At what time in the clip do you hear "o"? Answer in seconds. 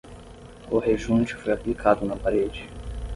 0.71-0.79